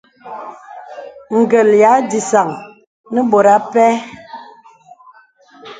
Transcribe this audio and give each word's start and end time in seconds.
Gə̀l 1.49 1.69
ya 1.81 1.91
dìsaŋ 2.09 2.49
nə 3.13 3.19
bòt 3.31 3.47
a 3.55 3.57
pɛ. 3.71 3.85